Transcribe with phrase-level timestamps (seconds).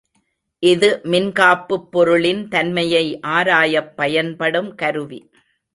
[0.63, 3.05] இது மின்காப்புப் பொருளின் தன்மையை
[3.29, 5.21] ஆராயப் பயன்படும் கருவி.